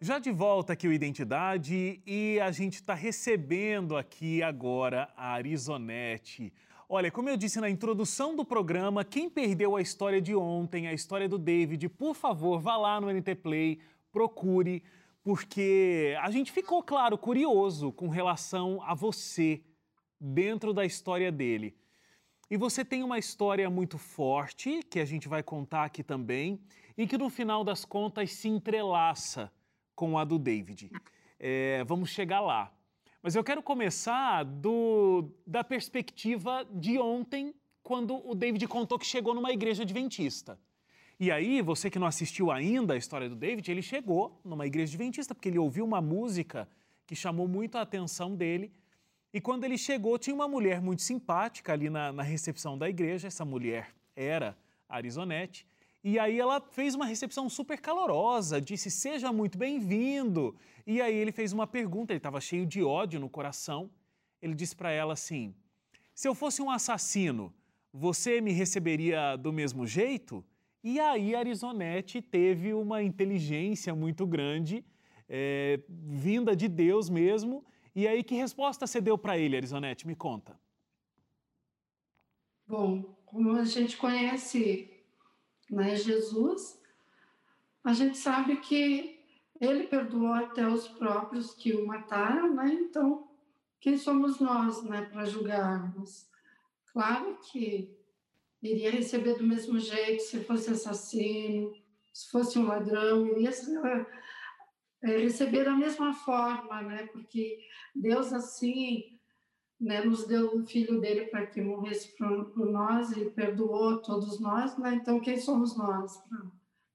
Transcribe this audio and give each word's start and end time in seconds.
Já 0.00 0.20
de 0.20 0.30
volta 0.30 0.74
aqui 0.74 0.86
o 0.86 0.92
Identidade 0.92 2.00
e 2.06 2.38
a 2.38 2.52
gente 2.52 2.74
está 2.74 2.94
recebendo 2.94 3.96
aqui 3.96 4.40
agora 4.44 5.12
a 5.16 5.32
Arizonete. 5.32 6.52
Olha, 6.88 7.10
como 7.10 7.28
eu 7.28 7.36
disse 7.36 7.60
na 7.60 7.68
introdução 7.68 8.36
do 8.36 8.44
programa, 8.44 9.04
quem 9.04 9.28
perdeu 9.28 9.74
a 9.74 9.82
história 9.82 10.20
de 10.20 10.36
ontem, 10.36 10.86
a 10.86 10.92
história 10.92 11.28
do 11.28 11.36
David, 11.36 11.88
por 11.88 12.14
favor, 12.14 12.60
vá 12.60 12.76
lá 12.76 13.00
no 13.00 13.12
NT 13.12 13.34
Play, 13.34 13.80
procure, 14.12 14.84
porque 15.20 16.16
a 16.22 16.30
gente 16.30 16.52
ficou, 16.52 16.80
claro, 16.80 17.18
curioso 17.18 17.90
com 17.90 18.06
relação 18.06 18.80
a 18.84 18.94
você 18.94 19.60
dentro 20.20 20.72
da 20.72 20.86
história 20.86 21.32
dele. 21.32 21.74
E 22.48 22.56
você 22.56 22.84
tem 22.84 23.02
uma 23.02 23.18
história 23.18 23.68
muito 23.68 23.98
forte, 23.98 24.80
que 24.88 25.00
a 25.00 25.04
gente 25.04 25.26
vai 25.26 25.42
contar 25.42 25.82
aqui 25.82 26.04
também, 26.04 26.60
e 26.96 27.04
que 27.04 27.18
no 27.18 27.28
final 27.28 27.64
das 27.64 27.84
contas 27.84 28.30
se 28.30 28.46
entrelaça 28.46 29.50
com 29.98 30.16
a 30.16 30.22
do 30.22 30.38
David. 30.38 30.92
É, 31.40 31.82
vamos 31.82 32.10
chegar 32.10 32.40
lá. 32.40 32.72
Mas 33.20 33.34
eu 33.34 33.42
quero 33.42 33.60
começar 33.60 34.44
do, 34.44 35.28
da 35.44 35.64
perspectiva 35.64 36.64
de 36.72 37.00
ontem, 37.00 37.52
quando 37.82 38.24
o 38.24 38.32
David 38.32 38.68
contou 38.68 38.96
que 38.96 39.04
chegou 39.04 39.34
numa 39.34 39.50
igreja 39.50 39.82
adventista. 39.82 40.56
E 41.18 41.32
aí, 41.32 41.60
você 41.60 41.90
que 41.90 41.98
não 41.98 42.06
assistiu 42.06 42.52
ainda 42.52 42.94
a 42.94 42.96
história 42.96 43.28
do 43.28 43.34
David, 43.34 43.68
ele 43.68 43.82
chegou 43.82 44.40
numa 44.44 44.68
igreja 44.68 44.92
adventista 44.92 45.34
porque 45.34 45.48
ele 45.48 45.58
ouviu 45.58 45.84
uma 45.84 46.00
música 46.00 46.68
que 47.04 47.16
chamou 47.16 47.48
muito 47.48 47.76
a 47.76 47.80
atenção 47.80 48.36
dele. 48.36 48.70
E 49.34 49.40
quando 49.40 49.64
ele 49.64 49.76
chegou, 49.76 50.16
tinha 50.16 50.32
uma 50.32 50.46
mulher 50.46 50.80
muito 50.80 51.02
simpática 51.02 51.72
ali 51.72 51.90
na, 51.90 52.12
na 52.12 52.22
recepção 52.22 52.78
da 52.78 52.88
igreja. 52.88 53.26
Essa 53.26 53.44
mulher 53.44 53.88
era 54.14 54.56
Arizonete. 54.88 55.66
E 56.02 56.18
aí 56.18 56.38
ela 56.38 56.60
fez 56.60 56.94
uma 56.94 57.06
recepção 57.06 57.48
super 57.48 57.80
calorosa, 57.80 58.60
disse: 58.60 58.90
"Seja 58.90 59.32
muito 59.32 59.58
bem-vindo". 59.58 60.56
E 60.86 61.00
aí 61.00 61.14
ele 61.14 61.32
fez 61.32 61.52
uma 61.52 61.66
pergunta, 61.66 62.12
ele 62.12 62.18
estava 62.18 62.40
cheio 62.40 62.64
de 62.64 62.82
ódio 62.82 63.18
no 63.18 63.28
coração. 63.28 63.90
Ele 64.40 64.54
disse 64.54 64.76
para 64.76 64.90
ela 64.90 65.12
assim: 65.14 65.54
"Se 66.14 66.28
eu 66.28 66.34
fosse 66.34 66.62
um 66.62 66.70
assassino, 66.70 67.52
você 67.92 68.40
me 68.40 68.52
receberia 68.52 69.36
do 69.36 69.52
mesmo 69.52 69.86
jeito?" 69.86 70.44
E 70.82 71.00
aí 71.00 71.34
Arizonete 71.34 72.22
teve 72.22 72.72
uma 72.72 73.02
inteligência 73.02 73.94
muito 73.94 74.26
grande, 74.26 74.84
é, 75.28 75.80
vinda 75.88 76.54
de 76.54 76.68
Deus 76.68 77.10
mesmo. 77.10 77.64
E 77.94 78.06
aí 78.06 78.22
que 78.22 78.36
resposta 78.36 78.86
você 78.86 79.00
deu 79.00 79.18
para 79.18 79.36
ele, 79.36 79.56
Arizonete? 79.56 80.06
Me 80.06 80.14
conta. 80.14 80.58
Bom, 82.66 83.02
como 83.26 83.56
a 83.56 83.64
gente 83.64 83.96
conhece 83.96 84.97
né, 85.70 85.96
Jesus, 85.96 86.80
a 87.84 87.92
gente 87.92 88.16
sabe 88.16 88.56
que 88.56 89.20
ele 89.60 89.86
perdoou 89.86 90.32
até 90.32 90.66
os 90.66 90.88
próprios 90.88 91.54
que 91.54 91.72
o 91.72 91.86
mataram, 91.86 92.54
né? 92.54 92.72
Então, 92.72 93.28
quem 93.80 93.96
somos 93.96 94.40
nós, 94.40 94.82
né, 94.84 95.02
para 95.02 95.24
julgarmos? 95.24 96.28
Claro 96.92 97.38
que 97.50 97.96
iria 98.62 98.90
receber 98.90 99.34
do 99.34 99.46
mesmo 99.46 99.78
jeito 99.78 100.22
se 100.22 100.44
fosse 100.44 100.70
assassino, 100.70 101.72
se 102.12 102.30
fosse 102.30 102.58
um 102.58 102.66
ladrão, 102.66 103.26
iria 103.26 103.50
é, 105.02 105.16
receber 105.18 105.64
da 105.64 105.74
mesma 105.76 106.12
forma, 106.12 106.82
né? 106.82 107.06
Porque 107.06 107.58
Deus 107.94 108.32
assim 108.32 109.17
né, 109.80 110.02
nos 110.04 110.26
deu 110.26 110.56
o 110.56 110.66
filho 110.66 111.00
dele 111.00 111.26
para 111.26 111.46
que 111.46 111.60
morresse 111.60 112.16
por, 112.16 112.46
por, 112.46 112.66
nós 112.70 113.12
e 113.12 113.26
perdoou 113.30 113.98
todos 113.98 114.40
nós, 114.40 114.76
né? 114.76 114.94
Então 114.94 115.20
quem 115.20 115.38
somos 115.38 115.76
nós 115.76 116.20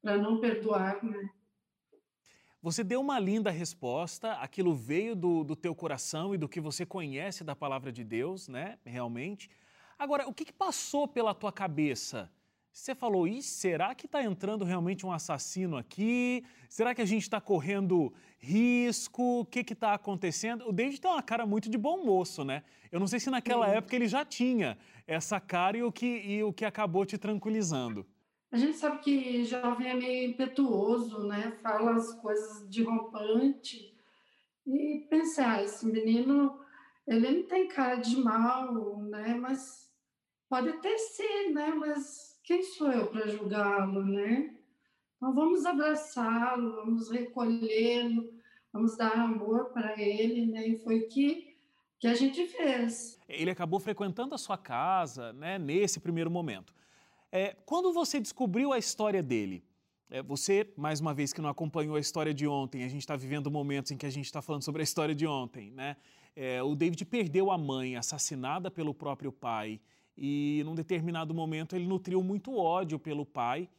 para 0.01 0.17
não 0.17 0.39
perdoar, 0.39 1.03
né? 1.03 1.29
Você 2.61 2.83
deu 2.83 3.01
uma 3.01 3.19
linda 3.19 3.51
resposta, 3.51 4.33
aquilo 4.33 4.73
veio 4.73 5.15
do, 5.15 5.43
do 5.43 5.55
teu 5.55 5.75
coração 5.75 6.33
e 6.33 6.37
do 6.37 6.47
que 6.47 6.61
você 6.61 6.85
conhece 6.85 7.43
da 7.43 7.55
palavra 7.55 7.91
de 7.91 8.03
Deus, 8.03 8.47
né? 8.47 8.77
Realmente. 8.85 9.49
Agora, 9.99 10.27
o 10.27 10.33
que, 10.33 10.45
que 10.45 10.53
passou 10.53 11.07
pela 11.07 11.33
tua 11.33 11.51
cabeça? 11.51 12.31
Você 12.73 12.95
falou, 12.95 13.27
e 13.27 13.39
será 13.43 13.93
que 13.93 14.07
está 14.07 14.23
entrando 14.23 14.65
realmente 14.65 15.05
um 15.05 15.11
assassino 15.11 15.77
aqui? 15.77 16.43
Será 16.67 16.95
que 16.95 17.03
a 17.03 17.05
gente 17.05 17.21
está 17.21 17.39
correndo 17.39 18.11
risco? 18.39 19.41
O 19.41 19.45
que 19.45 19.59
está 19.59 19.93
acontecendo? 19.93 20.67
O 20.67 20.73
David 20.73 20.99
tem 20.99 21.11
uma 21.11 21.21
cara 21.21 21.45
muito 21.45 21.69
de 21.69 21.77
bom 21.77 22.03
moço, 22.03 22.43
né? 22.43 22.63
Eu 22.91 22.99
não 22.99 23.05
sei 23.05 23.19
se 23.19 23.29
naquela 23.29 23.69
Sim. 23.69 23.75
época 23.75 23.95
ele 23.95 24.07
já 24.07 24.25
tinha 24.25 24.75
essa 25.05 25.39
cara 25.39 25.77
e 25.77 25.83
o, 25.83 25.91
que, 25.91 26.17
e 26.25 26.43
o 26.43 26.51
que 26.51 26.65
acabou 26.65 27.05
te 27.05 27.15
tranquilizando. 27.15 28.07
A 28.51 28.57
gente 28.57 28.75
sabe 28.75 28.97
que 29.01 29.45
jovem 29.45 29.89
é 29.89 29.93
meio 29.93 30.31
impetuoso, 30.31 31.27
né? 31.27 31.55
Fala 31.61 31.95
as 31.95 32.11
coisas 32.21 32.67
de 32.67 32.81
rompante. 32.81 33.95
E 34.65 35.05
pensar, 35.11 35.59
ah, 35.59 35.63
esse 35.63 35.85
menino, 35.85 36.59
ele 37.05 37.29
não 37.29 37.47
tem 37.47 37.67
cara 37.67 37.97
de 37.97 38.15
mal, 38.17 38.99
né? 39.03 39.35
Mas 39.35 39.91
pode 40.49 40.69
até 40.69 40.97
ser, 40.97 41.51
né? 41.53 41.69
Mas 41.69 42.32
quem 42.43 42.61
sou 42.63 42.91
eu 42.91 43.07
para 43.07 43.27
julgá-lo, 43.27 44.03
né? 44.05 44.55
Então 45.15 45.33
vamos 45.33 45.65
abraçá-lo, 45.65 46.75
vamos 46.75 47.09
recolhê-lo, 47.09 48.29
vamos 48.71 48.97
dar 48.97 49.13
amor 49.13 49.71
para 49.71 49.99
ele, 49.99 50.45
né? 50.47 50.67
E 50.67 50.77
foi 50.77 51.01
que 51.01 51.53
que 52.03 52.07
a 52.07 52.15
gente 52.15 52.45
fez. 52.47 53.17
Ele 53.29 53.49
acabou 53.49 53.79
frequentando 53.79 54.35
a 54.35 54.37
sua 54.37 54.57
casa, 54.57 55.31
né? 55.31 55.57
Nesse 55.57 56.01
primeiro 56.01 56.29
momento. 56.29 56.75
É, 57.31 57.55
quando 57.65 57.93
você 57.93 58.19
descobriu 58.19 58.73
a 58.73 58.77
história 58.77 59.23
dele, 59.23 59.63
é, 60.09 60.21
você, 60.21 60.69
mais 60.75 60.99
uma 60.99 61.13
vez 61.13 61.31
que 61.31 61.39
não 61.39 61.49
acompanhou 61.49 61.95
a 61.95 61.99
história 62.01 62.33
de 62.33 62.45
ontem, 62.45 62.83
a 62.83 62.89
gente 62.89 62.99
está 62.99 63.15
vivendo 63.15 63.49
momentos 63.49 63.89
em 63.93 63.97
que 63.97 64.05
a 64.05 64.09
gente 64.09 64.25
está 64.25 64.41
falando 64.41 64.63
sobre 64.63 64.81
a 64.81 64.83
história 64.83 65.15
de 65.15 65.25
ontem, 65.25 65.71
né? 65.71 65.95
É, 66.35 66.61
o 66.61 66.75
David 66.75 67.05
perdeu 67.05 67.49
a 67.49 67.57
mãe, 67.57 67.95
assassinada 67.95 68.69
pelo 68.69 68.93
próprio 68.93 69.31
pai 69.31 69.79
e 70.17 70.61
num 70.65 70.75
determinado 70.75 71.33
momento 71.33 71.75
ele 71.75 71.87
nutriu 71.87 72.21
muito 72.23 72.55
ódio 72.55 72.99
pelo 72.99 73.25
pai, 73.25 73.69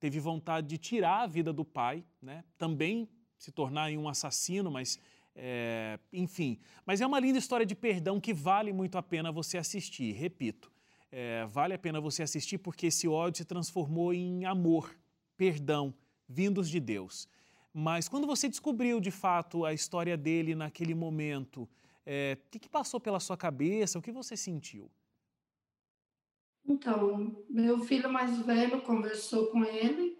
teve 0.00 0.18
vontade 0.18 0.66
de 0.66 0.78
tirar 0.78 1.22
a 1.22 1.26
vida 1.26 1.52
do 1.52 1.64
pai, 1.64 2.04
né? 2.20 2.44
também 2.58 3.08
se 3.38 3.50
tornar 3.50 3.90
um 3.92 4.08
assassino, 4.08 4.70
mas 4.70 4.98
é, 5.34 5.98
enfim. 6.12 6.58
Mas 6.84 7.00
é 7.00 7.06
uma 7.06 7.18
linda 7.18 7.38
história 7.38 7.64
de 7.64 7.74
perdão 7.74 8.20
que 8.20 8.32
vale 8.32 8.72
muito 8.72 8.96
a 8.98 9.02
pena 9.02 9.32
você 9.32 9.58
assistir, 9.58 10.12
repito. 10.12 10.70
É, 11.10 11.44
vale 11.46 11.74
a 11.74 11.78
pena 11.78 12.00
você 12.00 12.22
assistir 12.22 12.58
porque 12.58 12.86
esse 12.86 13.06
ódio 13.06 13.38
se 13.38 13.44
transformou 13.44 14.14
em 14.14 14.44
amor, 14.44 14.96
perdão, 15.36 15.94
vindos 16.28 16.68
de 16.70 16.80
Deus. 16.80 17.28
Mas 17.72 18.08
quando 18.08 18.26
você 18.26 18.48
descobriu 18.48 19.00
de 19.00 19.10
fato 19.10 19.64
a 19.64 19.72
história 19.72 20.16
dele 20.16 20.54
naquele 20.54 20.94
momento, 20.94 21.68
é, 22.04 22.38
o 22.46 22.58
que 22.58 22.68
passou 22.68 23.00
pela 23.00 23.20
sua 23.20 23.36
cabeça? 23.36 23.98
O 23.98 24.02
que 24.02 24.12
você 24.12 24.36
sentiu? 24.36 24.90
Então, 26.66 27.44
meu 27.50 27.80
filho 27.80 28.10
mais 28.10 28.38
velho 28.38 28.82
conversou 28.82 29.46
com 29.48 29.64
ele 29.64 30.16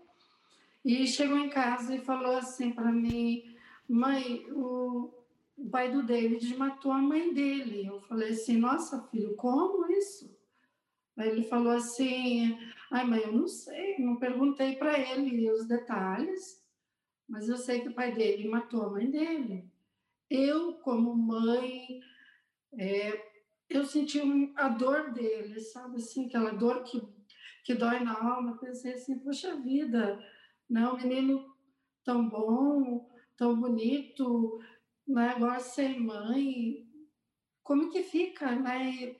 e 0.84 1.06
chegou 1.06 1.38
em 1.38 1.48
casa 1.48 1.94
e 1.94 2.00
falou 2.00 2.36
assim 2.36 2.72
para 2.72 2.91
mim: 2.91 3.44
mãe, 3.88 4.44
o, 4.50 5.12
pai 5.70 5.91
do 5.91 6.02
David 6.02 6.56
matou 6.56 6.92
a 6.92 6.98
mãe 6.98 7.32
dele. 7.32 7.86
Eu 7.86 8.00
falei 8.02 8.31
assim: 8.31 8.56
nossa, 8.56 9.06
filho, 9.08 9.36
como 9.36 9.91
isso? 9.92 10.36
Aí 11.16 11.28
ele 11.28 11.44
falou 11.44 11.72
assim: 11.72 12.58
ai, 12.91 13.04
mãe, 13.04 13.20
eu 13.20 13.32
não 13.32 13.47
sei, 13.47 13.98
não 13.98 14.16
perguntei 14.16 14.76
para 14.76 14.98
ele 14.98 15.50
os 15.50 15.66
detalhes, 15.66 16.62
mas 17.28 17.48
eu 17.48 17.56
sei 17.56 17.81
que 17.81 17.88
o 17.88 17.94
pai 17.94 18.12
dele 18.12 18.48
matou 18.48 18.82
a 18.82 18.91
mãe 18.91 19.10
dele. 19.10 19.70
Eu, 20.28 20.75
como 20.75 21.14
mãe, 21.14 22.00
é, 22.78 23.31
eu 23.76 23.84
senti 23.84 24.20
a 24.56 24.68
dor 24.68 25.12
dele, 25.12 25.60
sabe 25.60 25.96
assim, 25.96 26.26
aquela 26.26 26.52
dor 26.52 26.82
que, 26.84 27.02
que 27.64 27.74
dói 27.74 28.00
na 28.00 28.12
alma. 28.12 28.58
Pensei 28.58 28.94
assim, 28.94 29.18
poxa 29.18 29.56
vida, 29.56 30.18
né? 30.68 30.88
um 30.88 30.96
menino 30.96 31.54
tão 32.04 32.28
bom, 32.28 33.08
tão 33.36 33.58
bonito, 33.58 34.60
né? 35.06 35.28
agora 35.30 35.60
sem 35.60 36.00
mãe, 36.00 36.86
como 37.62 37.90
que 37.90 38.02
fica, 38.02 38.56
né? 38.56 39.14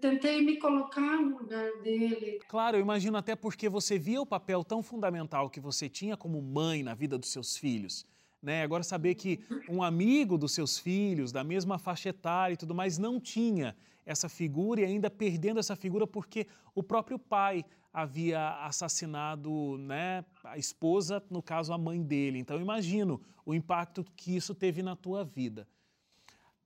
Tentei 0.00 0.42
me 0.42 0.58
colocar 0.58 1.20
no 1.20 1.38
lugar 1.38 1.70
dele. 1.82 2.40
Claro, 2.48 2.76
eu 2.76 2.80
imagino 2.80 3.16
até 3.16 3.36
porque 3.36 3.68
você 3.68 3.98
via 3.98 4.20
o 4.20 4.26
papel 4.26 4.64
tão 4.64 4.82
fundamental 4.82 5.48
que 5.48 5.60
você 5.60 5.88
tinha 5.88 6.16
como 6.16 6.42
mãe 6.42 6.82
na 6.82 6.94
vida 6.94 7.16
dos 7.16 7.30
seus 7.30 7.56
filhos. 7.56 8.04
Né? 8.42 8.62
Agora 8.62 8.82
saber 8.82 9.14
que 9.14 9.40
um 9.68 9.82
amigo 9.82 10.36
dos 10.36 10.52
seus 10.52 10.78
filhos, 10.78 11.32
da 11.32 11.42
mesma 11.42 11.78
faixa 11.78 12.10
etária 12.10 12.52
e 12.52 12.56
tudo 12.58 12.74
mais, 12.74 12.98
não 12.98 13.18
tinha 13.18 13.74
essa 14.04 14.28
figura 14.28 14.80
e 14.80 14.84
ainda 14.84 15.10
perdendo 15.10 15.58
essa 15.58 15.74
figura 15.76 16.06
porque 16.06 16.46
o 16.74 16.82
próprio 16.82 17.18
pai 17.18 17.64
havia 17.92 18.50
assassinado 18.64 19.78
né, 19.78 20.24
a 20.42 20.58
esposa, 20.58 21.22
no 21.30 21.40
caso 21.40 21.72
a 21.72 21.78
mãe 21.78 22.02
dele. 22.02 22.38
Então 22.38 22.60
imagino 22.60 23.20
o 23.46 23.54
impacto 23.54 24.04
que 24.16 24.34
isso 24.34 24.54
teve 24.54 24.82
na 24.82 24.96
tua 24.96 25.24
vida. 25.24 25.66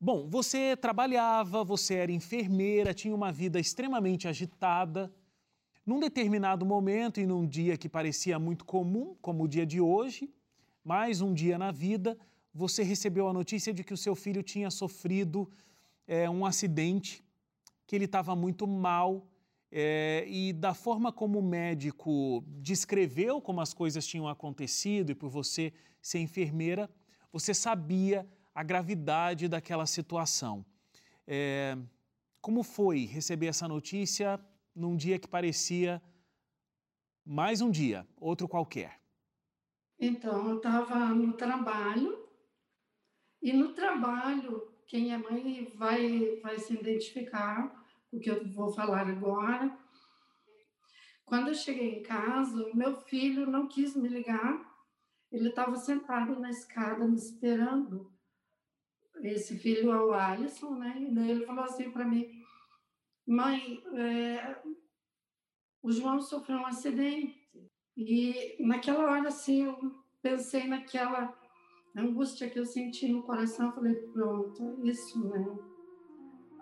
Bom, 0.00 0.28
você 0.28 0.76
trabalhava, 0.76 1.64
você 1.64 1.94
era 1.94 2.12
enfermeira, 2.12 2.94
tinha 2.94 3.14
uma 3.14 3.32
vida 3.32 3.58
extremamente 3.58 4.28
agitada. 4.28 5.12
Num 5.84 5.98
determinado 5.98 6.64
momento 6.64 7.20
e 7.20 7.26
num 7.26 7.46
dia 7.46 7.76
que 7.76 7.88
parecia 7.88 8.38
muito 8.38 8.64
comum, 8.64 9.16
como 9.20 9.44
o 9.44 9.48
dia 9.48 9.66
de 9.66 9.80
hoje, 9.80 10.32
mais 10.84 11.20
um 11.20 11.34
dia 11.34 11.58
na 11.58 11.72
vida, 11.72 12.16
você 12.54 12.82
recebeu 12.82 13.28
a 13.28 13.32
notícia 13.32 13.74
de 13.74 13.82
que 13.82 13.92
o 13.92 13.96
seu 13.96 14.14
filho 14.14 14.42
tinha 14.42 14.70
sofrido 14.70 15.50
é, 16.06 16.30
um 16.30 16.46
acidente, 16.46 17.22
que 17.88 17.96
ele 17.96 18.04
estava 18.04 18.36
muito 18.36 18.66
mal. 18.66 19.26
É, 19.70 20.24
e 20.28 20.52
da 20.52 20.72
forma 20.72 21.10
como 21.10 21.40
o 21.40 21.42
médico 21.42 22.44
descreveu 22.46 23.40
como 23.40 23.60
as 23.60 23.74
coisas 23.74 24.06
tinham 24.06 24.28
acontecido, 24.28 25.10
e 25.10 25.14
por 25.14 25.28
você 25.28 25.72
ser 26.00 26.20
enfermeira, 26.20 26.88
você 27.32 27.52
sabia 27.52 28.26
a 28.54 28.62
gravidade 28.62 29.48
daquela 29.48 29.86
situação. 29.86 30.64
É, 31.26 31.76
como 32.40 32.62
foi 32.62 33.04
receber 33.04 33.46
essa 33.46 33.66
notícia 33.66 34.40
num 34.74 34.94
dia 34.96 35.18
que 35.18 35.28
parecia 35.28 36.00
mais 37.24 37.60
um 37.60 37.70
dia, 37.70 38.06
outro 38.16 38.46
qualquer? 38.48 39.00
Então, 39.98 40.48
eu 40.48 40.56
estava 40.58 41.08
no 41.08 41.32
trabalho, 41.34 42.26
e 43.42 43.52
no 43.52 43.72
trabalho, 43.72 44.72
quem 44.88 45.12
é 45.12 45.18
mãe 45.18 45.70
vai, 45.76 46.40
vai 46.42 46.58
se 46.58 46.72
identificar, 46.72 47.86
o 48.10 48.18
que 48.18 48.30
eu 48.30 48.48
vou 48.48 48.72
falar 48.72 49.06
agora. 49.06 49.78
Quando 51.26 51.48
eu 51.48 51.54
cheguei 51.54 51.98
em 51.98 52.02
casa, 52.02 52.70
meu 52.74 52.96
filho 52.96 53.46
não 53.46 53.68
quis 53.68 53.94
me 53.94 54.08
ligar, 54.08 54.66
ele 55.30 55.50
estava 55.50 55.76
sentado 55.76 56.40
na 56.40 56.48
escada 56.48 57.06
me 57.06 57.16
esperando. 57.16 58.10
Esse 59.20 59.58
filho 59.58 59.92
é 59.92 60.00
o 60.00 60.14
Alisson, 60.14 60.76
né? 60.76 60.96
E 60.98 61.30
ele 61.30 61.44
falou 61.44 61.64
assim 61.64 61.90
para 61.90 62.06
mim: 62.06 62.42
Mãe, 63.26 63.82
é, 63.94 64.56
o 65.82 65.92
João 65.92 66.18
sofreu 66.18 66.58
um 66.58 66.66
acidente. 66.66 67.36
E 67.94 68.56
naquela 68.60 69.04
hora, 69.10 69.28
assim, 69.28 69.64
eu 69.64 70.02
pensei 70.22 70.66
naquela 70.66 71.37
angústia 72.00 72.48
que 72.48 72.58
eu 72.58 72.66
senti 72.66 73.08
no 73.08 73.22
coração. 73.22 73.66
Eu 73.66 73.72
falei: 73.72 73.94
Pronto, 73.94 74.76
é 74.82 74.88
isso, 74.88 75.26
né? 75.28 75.58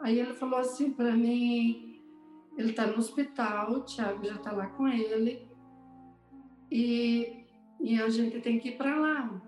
Aí 0.00 0.18
ele 0.18 0.34
falou 0.34 0.58
assim 0.58 0.92
para 0.92 1.12
mim: 1.12 2.00
ele 2.56 2.70
está 2.70 2.86
no 2.86 2.98
hospital, 2.98 3.72
o 3.72 3.80
Thiago 3.82 4.24
já 4.24 4.36
está 4.36 4.52
lá 4.52 4.66
com 4.66 4.86
ele. 4.88 5.46
E 6.70 7.46
e 7.80 8.00
a 8.00 8.08
gente 8.08 8.40
tem 8.40 8.58
que 8.58 8.70
ir 8.70 8.76
para 8.76 8.98
lá. 8.98 9.42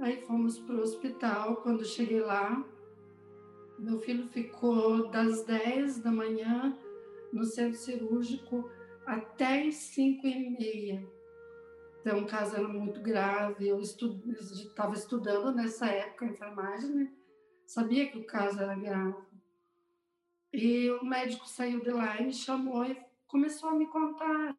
Aí 0.00 0.20
fomos 0.22 0.58
para 0.58 0.76
o 0.76 0.80
hospital. 0.80 1.56
Quando 1.56 1.84
cheguei 1.84 2.20
lá, 2.20 2.64
meu 3.78 3.98
filho 4.00 4.28
ficou 4.28 5.08
das 5.10 5.44
10 5.44 6.00
da 6.00 6.10
manhã 6.10 6.76
no 7.32 7.44
centro 7.44 7.78
cirúrgico 7.78 8.68
até 9.06 9.66
as 9.66 9.74
5 9.74 10.26
e 10.26 10.50
meia. 10.50 11.19
Então, 12.00 12.20
o 12.20 12.26
caso 12.26 12.56
era 12.56 12.66
muito 12.66 13.00
grave. 13.00 13.68
Eu 13.68 13.80
estava 13.80 14.94
estudando 14.94 15.54
nessa 15.54 15.86
época 15.86 16.26
enfermagem, 16.26 16.90
né? 16.90 17.12
sabia 17.70 18.10
que 18.10 18.18
o 18.18 18.26
caso 18.26 18.60
era 18.60 18.74
grave. 18.74 19.22
E 20.52 20.90
o 20.90 21.04
médico 21.04 21.48
saiu 21.48 21.80
de 21.80 21.90
lá 21.90 22.20
e 22.20 22.26
me 22.26 22.32
chamou 22.32 22.84
e 22.84 23.00
começou 23.28 23.68
a 23.68 23.74
me 23.74 23.86
contar. 23.86 24.56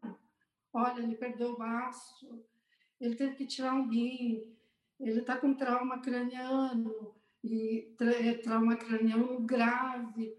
Olha, 0.71 1.01
ele 1.01 1.17
perdeu 1.17 1.51
o 1.51 1.57
baço, 1.57 2.41
ele 2.99 3.15
teve 3.15 3.35
que 3.35 3.45
tirar 3.45 3.73
um 3.73 3.89
rim, 3.89 4.41
ele 4.97 5.19
está 5.19 5.37
com 5.37 5.53
trauma 5.53 5.99
craniano, 5.99 7.13
e 7.43 7.93
tra 7.97 8.11
é, 8.11 8.35
trauma 8.35 8.77
craniano 8.77 9.41
grave. 9.41 10.37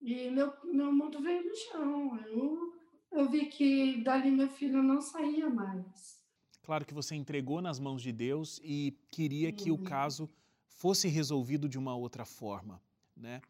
E 0.00 0.30
meu, 0.30 0.52
meu 0.64 0.92
mundo 0.92 1.20
veio 1.20 1.44
no 1.44 1.56
chão. 1.56 2.16
Eu, 2.26 2.75
eu 3.16 3.28
vi 3.28 3.46
que 3.46 4.02
dali 4.02 4.30
meu 4.30 4.48
filho 4.48 4.82
não 4.82 5.00
saía 5.00 5.48
mais. 5.48 6.16
Claro 6.62 6.84
que 6.84 6.92
você 6.92 7.14
entregou 7.14 7.62
nas 7.62 7.78
mãos 7.78 8.02
de 8.02 8.12
Deus 8.12 8.60
e 8.62 8.94
queria 9.10 9.52
que 9.52 9.70
o 9.70 9.78
caso 9.78 10.28
fosse 10.66 11.08
resolvido 11.08 11.68
de 11.68 11.78
uma 11.78 11.96
outra 11.96 12.24
forma, 12.24 12.82
né? 13.16 13.40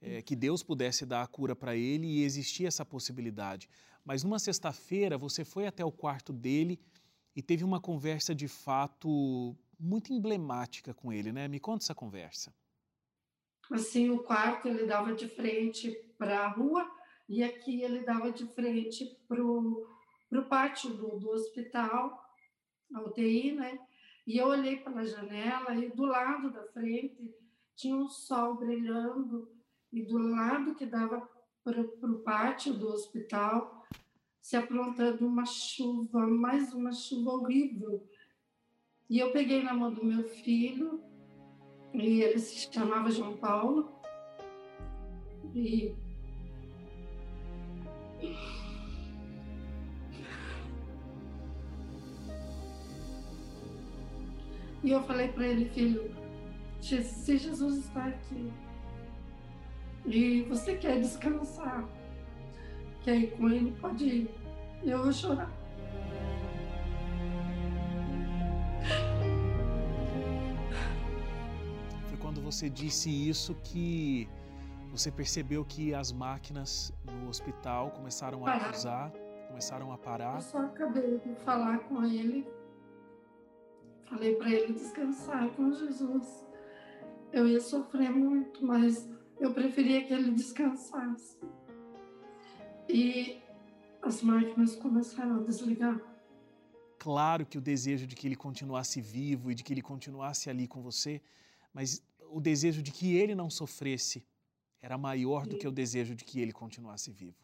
É, 0.00 0.22
que 0.22 0.36
Deus 0.36 0.62
pudesse 0.62 1.04
dar 1.04 1.22
a 1.22 1.26
cura 1.26 1.56
para 1.56 1.74
ele 1.74 2.06
e 2.06 2.22
existia 2.22 2.68
essa 2.68 2.84
possibilidade. 2.84 3.68
Mas 4.04 4.22
numa 4.22 4.38
sexta-feira 4.38 5.18
você 5.18 5.44
foi 5.44 5.66
até 5.66 5.84
o 5.84 5.90
quarto 5.90 6.32
dele 6.32 6.78
e 7.34 7.42
teve 7.42 7.64
uma 7.64 7.80
conversa 7.80 8.32
de 8.32 8.46
fato 8.46 9.56
muito 9.78 10.12
emblemática 10.12 10.94
com 10.94 11.12
ele, 11.12 11.32
né? 11.32 11.48
Me 11.48 11.58
conta 11.58 11.84
essa 11.84 11.94
conversa. 11.94 12.54
Assim, 13.70 14.10
o 14.10 14.20
quarto 14.20 14.68
ele 14.68 14.86
dava 14.86 15.14
de 15.14 15.26
frente 15.26 15.90
para 16.16 16.44
a 16.44 16.48
rua 16.48 16.88
e 17.28 17.42
aqui 17.42 17.82
ele 17.82 18.00
dava 18.00 18.32
de 18.32 18.46
frente 18.46 19.04
para 19.28 19.42
o 19.42 19.86
pátio 20.48 20.90
do, 20.90 21.18
do 21.18 21.30
hospital, 21.30 22.24
a 22.94 23.02
UTI, 23.02 23.52
né? 23.52 23.78
E 24.26 24.38
eu 24.38 24.46
olhei 24.46 24.76
pela 24.78 25.04
janela 25.04 25.74
e 25.74 25.90
do 25.90 26.04
lado 26.04 26.50
da 26.50 26.64
frente 26.68 27.34
tinha 27.76 27.96
um 27.96 28.08
sol 28.08 28.56
brilhando 28.56 29.50
e 29.92 30.02
do 30.02 30.18
lado 30.18 30.74
que 30.74 30.86
dava 30.86 31.28
para 31.62 31.80
o 31.80 32.18
pátio 32.20 32.74
do 32.74 32.88
hospital 32.88 33.86
se 34.40 34.56
aprontando 34.56 35.26
uma 35.26 35.44
chuva, 35.44 36.26
mais 36.26 36.72
uma 36.72 36.92
chuva 36.92 37.32
horrível. 37.32 38.08
E 39.08 39.18
eu 39.18 39.30
peguei 39.30 39.62
na 39.62 39.74
mão 39.74 39.92
do 39.92 40.04
meu 40.04 40.26
filho, 40.28 41.02
e 41.92 42.22
ele 42.22 42.38
se 42.38 42.72
chamava 42.72 43.10
João 43.10 43.36
Paulo, 43.36 44.00
e 45.54 45.94
E 54.82 54.90
eu 54.92 55.02
falei 55.02 55.28
para 55.28 55.46
ele, 55.46 55.68
filho, 55.70 56.14
se 56.80 57.36
Jesus 57.36 57.78
está 57.78 58.06
aqui 58.06 58.52
e 60.06 60.42
você 60.42 60.76
quer 60.76 61.00
descansar, 61.00 61.84
quer 63.02 63.16
ir 63.16 63.36
com 63.36 63.50
ele, 63.50 63.72
pode 63.80 64.04
ir. 64.04 64.30
Eu 64.84 65.02
vou 65.02 65.12
chorar. 65.12 65.50
Foi 72.06 72.16
quando 72.18 72.40
você 72.40 72.70
disse 72.70 73.10
isso 73.10 73.56
que 73.56 74.28
você 74.90 75.10
percebeu 75.10 75.64
que 75.64 75.92
as 75.92 76.12
máquinas 76.12 76.92
no 77.20 77.28
hospital 77.28 77.90
começaram 77.90 78.46
a 78.46 78.54
acusar, 78.54 79.12
começaram 79.48 79.92
a 79.92 79.98
parar. 79.98 80.36
Eu 80.36 80.40
só 80.40 80.58
acabei 80.58 81.18
de 81.18 81.34
falar 81.44 81.78
com 81.80 82.04
ele. 82.04 82.46
Falei 84.08 84.34
para 84.36 84.50
ele 84.50 84.72
descansar 84.72 85.48
com 85.50 85.72
Jesus. 85.72 86.46
Eu 87.32 87.46
ia 87.46 87.60
sofrer 87.60 88.10
muito, 88.10 88.64
mas 88.64 89.08
eu 89.38 89.52
preferia 89.52 90.04
que 90.04 90.12
ele 90.12 90.30
descansasse. 90.30 91.38
E 92.88 93.42
as 94.00 94.22
máquinas 94.22 94.76
começaram 94.76 95.40
a 95.40 95.42
desligar. 95.42 96.00
Claro 96.98 97.44
que 97.44 97.58
o 97.58 97.60
desejo 97.60 98.06
de 98.06 98.16
que 98.16 98.26
ele 98.26 98.34
continuasse 98.34 99.00
vivo 99.00 99.50
e 99.50 99.54
de 99.54 99.62
que 99.62 99.72
ele 99.72 99.82
continuasse 99.82 100.48
ali 100.48 100.66
com 100.66 100.80
você, 100.80 101.20
mas 101.72 102.02
o 102.30 102.40
desejo 102.40 102.82
de 102.82 102.90
que 102.90 103.14
ele 103.14 103.34
não 103.34 103.50
sofresse 103.50 104.24
era 104.80 104.96
maior 104.96 105.46
do 105.46 105.56
que 105.58 105.68
o 105.68 105.72
desejo 105.72 106.14
de 106.14 106.24
que 106.24 106.40
ele 106.40 106.52
continuasse 106.52 107.10
vivo. 107.10 107.36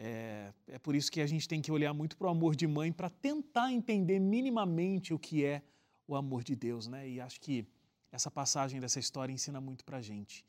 É, 0.00 0.52
é 0.68 0.78
por 0.78 0.94
isso 0.94 1.10
que 1.10 1.20
a 1.20 1.26
gente 1.26 1.48
tem 1.48 1.60
que 1.60 1.72
olhar 1.72 1.92
muito 1.92 2.16
para 2.16 2.28
o 2.28 2.30
amor 2.30 2.54
de 2.54 2.66
mãe 2.66 2.92
para 2.92 3.10
tentar 3.10 3.72
entender 3.72 4.20
minimamente 4.20 5.12
o 5.12 5.18
que 5.18 5.44
é 5.44 5.60
o 6.06 6.14
amor 6.14 6.44
de 6.44 6.54
Deus, 6.54 6.86
né? 6.86 7.08
E 7.08 7.20
acho 7.20 7.40
que 7.40 7.66
essa 8.12 8.30
passagem 8.30 8.80
dessa 8.80 9.00
história 9.00 9.32
ensina 9.32 9.60
muito 9.60 9.84
para 9.84 9.98
a 9.98 10.02
gente. 10.02 10.44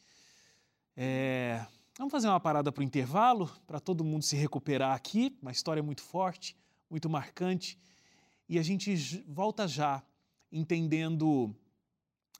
É, 0.95 1.65
Vamos 1.99 2.13
fazer 2.13 2.29
uma 2.29 2.39
parada 2.39 2.71
para 2.71 2.79
o 2.79 2.83
intervalo, 2.85 3.51
para 3.67 3.77
todo 3.77 4.05
mundo 4.05 4.23
se 4.23 4.33
recuperar 4.33 4.95
aqui. 4.95 5.37
Uma 5.41 5.51
história 5.51 5.83
muito 5.83 6.01
forte, 6.01 6.55
muito 6.89 7.09
marcante. 7.09 7.77
E 8.47 8.57
a 8.57 8.63
gente 8.63 8.95
volta 9.27 9.67
já 9.67 10.01
entendendo 10.49 11.53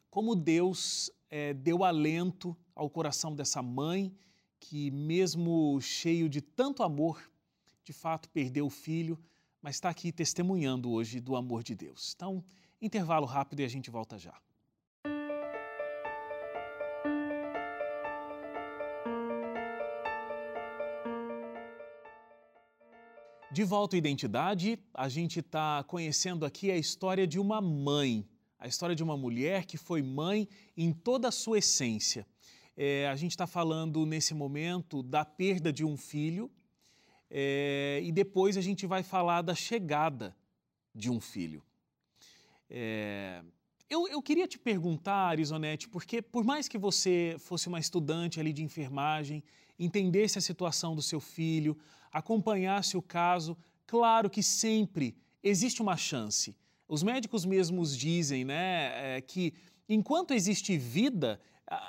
como 0.10 0.34
Deus 0.34 1.12
é, 1.30 1.54
deu 1.54 1.84
alento 1.84 2.56
ao 2.74 2.90
coração 2.90 3.36
dessa 3.36 3.62
mãe 3.62 4.16
que, 4.60 4.92
mesmo 4.92 5.80
cheio 5.82 6.28
de 6.28 6.42
tanto 6.42 6.84
amor, 6.84 7.22
de 7.84 7.94
fato 7.94 8.30
perdeu 8.30 8.66
o 8.66 8.70
filho, 8.70 9.18
mas 9.62 9.76
está 9.76 9.90
aqui 9.90 10.12
testemunhando 10.12 10.92
hoje 10.92 11.20
do 11.20 11.36
amor 11.36 11.64
de 11.64 11.76
Deus. 11.76 12.14
Então, 12.16 12.44
intervalo 12.82 13.26
rápido 13.26 13.62
e 13.62 13.66
a 13.66 13.68
gente 13.68 13.90
volta 13.90 14.18
já. 14.18 14.40
De 23.52 23.64
volta 23.64 23.96
à 23.96 23.98
identidade, 23.98 24.80
a 24.94 25.10
gente 25.10 25.40
está 25.40 25.84
conhecendo 25.84 26.46
aqui 26.46 26.70
a 26.70 26.78
história 26.78 27.26
de 27.26 27.40
uma 27.40 27.60
mãe, 27.60 28.24
a 28.60 28.68
história 28.68 28.96
de 28.96 29.02
uma 29.02 29.18
mulher 29.18 29.66
que 29.66 29.76
foi 29.76 30.04
mãe 30.04 30.48
em 30.78 30.94
toda 30.94 31.30
a 31.30 31.32
sua 31.32 31.58
essência. 31.58 32.28
É, 32.82 33.10
a 33.10 33.16
gente 33.18 33.32
está 33.32 33.46
falando 33.46 34.06
nesse 34.06 34.34
momento 34.34 35.04
da 35.04 35.26
perda 35.26 35.74
de 35.74 35.84
um 35.84 35.98
filho 35.98 36.50
é, 37.30 38.00
e 38.02 38.10
depois 38.10 38.56
a 38.56 38.62
gente 38.62 38.88
vai 38.88 39.04
falar 39.04 39.42
da 39.42 39.54
chegada 39.54 40.34
de 40.96 41.12
um 41.12 41.20
filho. 41.20 41.62
É... 42.70 43.44
Eu, 43.90 44.08
eu, 44.08 44.22
queria 44.22 44.48
te 44.48 44.58
perguntar, 44.58 45.28
Arizonete, 45.28 45.90
porque 45.90 46.22
por 46.22 46.46
mais 46.46 46.70
que 46.70 46.78
você 46.78 47.36
fosse 47.38 47.68
uma 47.68 47.82
estudante 47.82 48.40
ali 48.40 48.54
de 48.54 48.64
enfermagem, 48.64 49.44
entendesse 49.78 50.38
a 50.38 50.42
situação 50.42 50.96
do 50.96 51.02
seu 51.02 51.20
filho, 51.20 51.78
acompanhasse 52.10 52.96
o 52.96 53.02
caso, 53.02 53.58
claro 53.86 54.30
que 54.30 54.42
sempre 54.42 55.18
existe 55.44 55.82
uma 55.82 55.98
chance. 55.98 56.56
Os 56.88 57.04
médicos 57.04 57.44
mesmos 57.44 57.98
dizem 57.98 58.46
né, 58.46 59.18
é, 59.18 59.22
que 59.22 59.54
enquanto 59.90 60.34
existe 60.34 60.78
vida, 60.78 61.42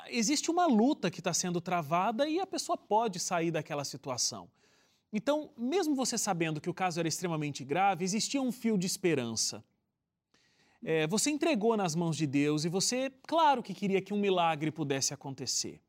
existe 0.08 0.50
uma 0.50 0.66
luta 0.66 1.10
que 1.10 1.20
está 1.20 1.32
sendo 1.32 1.60
travada 1.60 2.28
e 2.28 2.38
a 2.38 2.46
pessoa 2.46 2.76
pode 2.76 3.18
sair 3.18 3.50
daquela 3.50 3.84
situação. 3.84 4.48
Então, 5.12 5.50
mesmo 5.56 5.94
você 5.94 6.16
sabendo 6.16 6.60
que 6.60 6.70
o 6.70 6.74
caso 6.74 7.00
era 7.00 7.08
extremamente 7.08 7.64
grave, 7.64 8.04
existia 8.04 8.40
um 8.40 8.52
fio 8.52 8.78
de 8.78 8.86
esperança. 8.86 9.64
É, 10.82 11.06
você 11.06 11.30
entregou 11.30 11.76
nas 11.76 11.94
mãos 11.94 12.16
de 12.16 12.26
Deus 12.26 12.64
e 12.64 12.68
você, 12.68 13.12
claro 13.26 13.62
que 13.62 13.74
queria 13.74 14.00
que 14.00 14.14
um 14.14 14.18
milagre 14.18 14.70
pudesse 14.70 15.12
acontecer. 15.12 15.80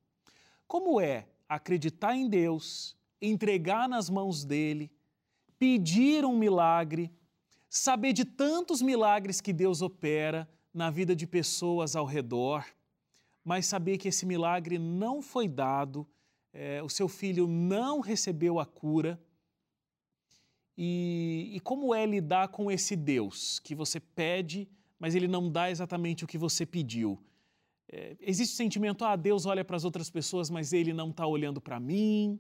Como 0.68 1.00
é 1.00 1.28
acreditar 1.48 2.16
em 2.16 2.28
Deus, 2.28 2.98
entregar 3.22 3.88
nas 3.88 4.10
mãos 4.10 4.44
dele, 4.44 4.92
pedir 5.60 6.26
um 6.26 6.38
milagre, 6.38 7.12
saber 7.70 8.14
de 8.14 8.26
tantos 8.26 8.82
milagres 8.82 9.40
que 9.40 9.54
Deus 9.54 9.82
opera 9.82 10.50
na 10.74 10.90
vida 10.90 11.16
de 11.16 11.28
pessoas 11.28 11.96
ao 11.96 12.06
redor, 12.06 12.66
mas 13.44 13.66
saber 13.66 13.98
que 13.98 14.08
esse 14.08 14.26
milagre 14.26 14.78
não 14.78 15.22
foi 15.22 15.48
dado, 15.48 16.08
é, 16.54 16.82
o 16.84 16.90
seu 16.90 17.08
filho 17.08 17.48
não 17.48 18.00
recebeu 18.00 18.60
a 18.60 18.66
cura. 18.66 19.20
E, 20.78 21.52
e 21.54 21.60
como 21.60 21.94
é 21.94 22.06
lidar 22.06 22.50
com 22.50 22.72
esse 22.72 22.96
Deus 22.96 23.60
que 23.60 23.76
você 23.76 24.00
pede, 24.00 24.70
mas 25.00 25.16
ele 25.16 25.28
não 25.28 25.50
dá 25.50 25.70
exatamente 25.70 26.24
o 26.24 26.28
que 26.28 26.38
você 26.38 26.66
pediu? 26.66 27.20
É, 27.92 28.16
existe 28.22 28.54
o 28.54 28.58
sentimento, 28.58 29.04
ah, 29.04 29.16
Deus 29.16 29.46
olha 29.46 29.66
para 29.66 29.76
as 29.76 29.84
outras 29.84 30.10
pessoas, 30.10 30.50
mas 30.50 30.72
ele 30.72 30.94
não 30.94 31.10
está 31.10 31.26
olhando 31.26 31.60
para 31.60 31.80
mim. 31.80 32.40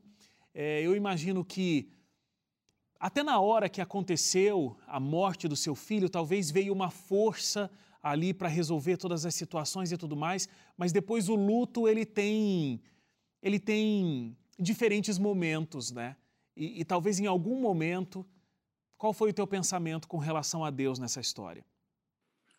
É, 0.53 0.81
eu 0.81 0.95
imagino 0.95 1.43
que 1.43 1.91
até 2.99 3.23
na 3.23 3.39
hora 3.39 3.67
que 3.67 3.81
aconteceu 3.81 4.77
a 4.85 4.99
morte 4.99 5.47
do 5.47 5.55
seu 5.55 5.73
filho, 5.73 6.07
talvez 6.07 6.51
veio 6.51 6.71
uma 6.71 6.91
força 6.91 7.69
ali 8.01 8.33
para 8.33 8.47
resolver 8.47 8.97
todas 8.97 9.25
as 9.25 9.35
situações 9.35 9.91
e 9.91 9.97
tudo 9.97 10.15
mais, 10.15 10.49
mas 10.77 10.91
depois 10.91 11.29
o 11.29 11.35
luto 11.35 11.87
ele 11.87 12.05
tem 12.05 12.81
ele 13.41 13.59
tem 13.59 14.37
diferentes 14.59 15.17
momentos, 15.17 15.91
né? 15.91 16.15
E, 16.55 16.81
e 16.81 16.85
talvez 16.85 17.19
em 17.19 17.25
algum 17.25 17.59
momento, 17.59 18.25
qual 18.97 19.13
foi 19.13 19.31
o 19.31 19.33
teu 19.33 19.47
pensamento 19.47 20.07
com 20.07 20.17
relação 20.17 20.63
a 20.63 20.69
Deus 20.69 20.99
nessa 20.99 21.19
história? 21.19 21.65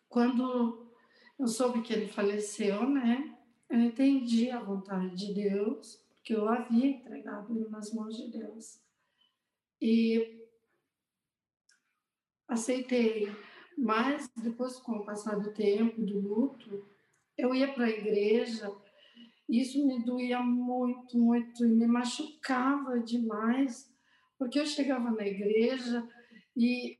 Quando 0.09 0.91
eu 1.39 1.47
soube 1.47 1.81
que 1.81 1.93
ele 1.93 2.07
faleceu, 2.07 2.89
né? 2.89 3.37
Eu 3.69 3.79
entendi 3.79 4.51
a 4.51 4.59
vontade 4.59 5.15
de 5.15 5.33
Deus, 5.33 5.95
porque 6.17 6.35
eu 6.35 6.47
havia 6.47 6.87
entregado 6.87 7.57
ele 7.57 7.69
nas 7.69 7.91
mãos 7.93 8.15
de 8.15 8.29
Deus. 8.29 8.79
E 9.81 10.41
aceitei 12.47 13.31
mas 13.77 14.29
depois, 14.35 14.77
com 14.77 14.93
o 14.93 15.05
passar 15.05 15.39
do 15.39 15.51
tempo, 15.51 16.01
do 16.01 16.19
luto, 16.19 16.87
eu 17.37 17.53
ia 17.53 17.73
para 17.73 17.85
a 17.85 17.89
igreja, 17.89 18.71
isso 19.49 19.85
me 19.85 20.03
doía 20.03 20.39
muito, 20.41 21.17
muito, 21.17 21.65
e 21.65 21.67
me 21.67 21.87
machucava 21.87 22.99
demais, 22.99 23.91
porque 24.37 24.59
eu 24.59 24.65
chegava 24.65 25.11
na 25.11 25.25
igreja 25.25 26.07
e, 26.55 26.97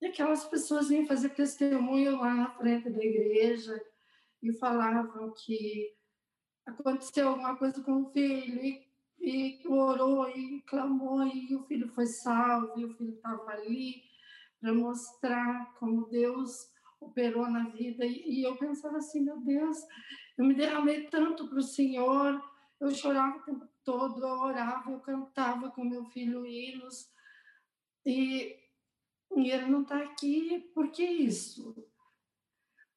e 0.00 0.06
aquelas 0.06 0.44
pessoas 0.44 0.88
vinham 0.88 1.06
fazer 1.06 1.30
testemunho 1.30 2.18
lá 2.18 2.34
na 2.34 2.50
frente 2.52 2.90
da 2.90 3.04
igreja 3.04 3.80
e 4.42 4.52
falavam 4.52 5.32
que 5.32 5.92
aconteceu 6.66 7.28
alguma 7.28 7.56
coisa 7.56 7.82
com 7.82 8.02
o 8.02 8.10
filho 8.10 8.62
e, 8.62 8.86
e 9.20 9.68
orou 9.68 10.28
e 10.30 10.62
clamou 10.62 11.26
e 11.26 11.54
o 11.54 11.62
filho 11.64 11.88
foi 11.88 12.06
salvo 12.06 12.78
e 12.78 12.84
o 12.84 12.94
filho 12.94 13.14
estava 13.14 13.50
ali 13.50 14.09
para 14.60 14.72
mostrar 14.74 15.74
como 15.78 16.06
Deus 16.06 16.70
operou 17.00 17.48
na 17.50 17.68
vida. 17.70 18.04
E, 18.04 18.42
eu 18.42 18.56
pensava 18.56 18.98
assim, 18.98 19.22
meu 19.22 19.40
Deus, 19.40 19.78
eu 20.36 20.44
me 20.44 20.54
derramei 20.54 21.04
tanto 21.08 21.48
para 21.48 21.58
o 21.58 21.62
Senhor, 21.62 22.42
eu 22.78 22.90
chorava 22.90 23.38
o 23.38 23.42
tempo 23.42 23.66
todo, 23.84 24.22
eu 24.22 24.38
orava, 24.40 24.90
eu 24.90 25.00
cantava 25.00 25.70
com 25.70 25.84
meu 25.84 26.04
filho 26.06 26.46
hinos, 26.46 27.10
e, 28.04 28.56
e 29.36 29.50
ele 29.50 29.66
não 29.66 29.82
está 29.82 29.98
aqui, 29.98 30.70
por 30.74 30.90
que 30.90 31.04
isso? 31.04 31.86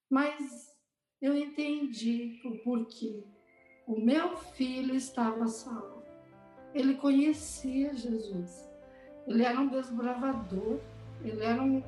Mas 0.10 0.74
eu 1.22 1.36
entendi 1.36 2.42
o 2.46 2.58
porquê. 2.60 3.24
O 3.88 4.00
meu 4.00 4.38
filho 4.38 4.96
estava 4.96 5.48
salvo. 5.48 6.04
Ele 6.74 6.96
conhecia 6.96 7.94
Jesus. 7.94 8.70
Ele 9.28 9.44
era 9.44 9.60
um 9.60 9.68
desbravador. 9.68 10.80
Ele 11.24 11.44
era 11.44 11.62
um, 11.62 11.82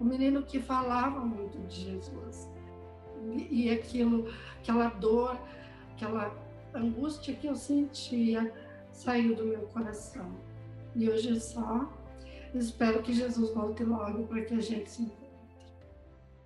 um 0.00 0.04
menino 0.04 0.42
que 0.42 0.60
falava 0.60 1.20
muito 1.20 1.58
de 1.66 1.80
Jesus. 1.80 2.48
E, 3.36 3.66
e 3.66 3.70
aquilo, 3.70 4.32
aquela 4.60 4.88
dor, 4.88 5.38
aquela 5.92 6.34
angústia 6.74 7.34
que 7.34 7.46
eu 7.46 7.54
sentia 7.54 8.52
saiu 8.90 9.34
do 9.34 9.44
meu 9.44 9.62
coração. 9.68 10.30
E 10.94 11.08
hoje 11.08 11.40
só 11.40 11.90
espero 12.54 13.02
que 13.02 13.12
Jesus 13.12 13.54
volte 13.54 13.82
logo 13.82 14.26
para 14.26 14.44
que 14.44 14.54
a 14.54 14.60
gente 14.60 14.90
se 14.90 15.02
encontre. 15.02 15.22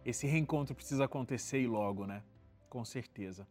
Esse 0.05 0.27
reencontro 0.27 0.75
precisa 0.75 1.05
acontecer 1.05 1.61
e 1.61 1.67
logo, 1.67 2.07
né? 2.07 2.23
Com 2.71 2.85
certeza. 2.85 3.47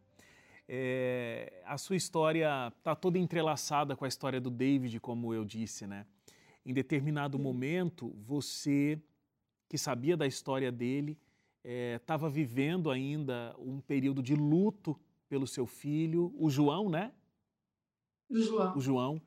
É, 0.67 1.61
a 1.65 1.77
sua 1.77 1.95
história 1.95 2.73
está 2.77 2.95
toda 2.95 3.19
entrelaçada 3.19 3.95
com 3.95 4.05
a 4.05 4.07
história 4.07 4.39
do 4.39 4.49
David, 4.49 4.99
como 4.99 5.33
eu 5.33 5.43
disse, 5.43 5.85
né? 5.85 6.05
Em 6.65 6.73
determinado 6.73 7.37
momento, 7.37 8.09
você, 8.25 8.99
que 9.69 9.77
sabia 9.77 10.17
da 10.17 10.25
história 10.25 10.71
dele, 10.71 11.17
estava 11.63 12.25
eh, 12.25 12.29
é, 12.29 12.31
vivendo 12.31 12.89
ainda 12.89 13.55
um 13.59 13.79
período 13.79 14.23
de 14.23 14.35
luto 14.35 14.99
pelo 15.29 15.45
seu 15.45 15.67
filho, 15.67 16.33
o 16.37 16.49
João, 16.49 16.89
né? 16.89 17.11
O 18.29 18.39
João. 18.39 18.77
O 18.77 18.81
João. 18.81 19.21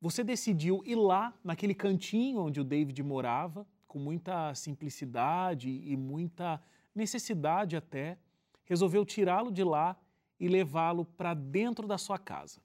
Você 0.00 0.22
decidiu 0.24 0.82
ir 0.86 0.94
lá, 0.94 1.36
naquele 1.42 1.74
cantinho 1.74 2.40
onde 2.40 2.60
o 2.60 2.64
David 2.64 3.02
morava, 3.02 3.66
com 3.86 3.98
muita 3.98 4.54
simplicidade 4.54 5.68
e 5.68 5.96
muita 5.96 6.62
necessidade 6.94 7.76
até, 7.76 8.18
resolveu 8.64 9.04
tirá-lo 9.04 9.50
de 9.50 9.64
lá 9.64 9.98
e 10.38 10.46
levá-lo 10.48 11.04
para 11.04 11.34
dentro 11.34 11.86
da 11.86 11.98
sua 11.98 12.18
casa. 12.18 12.60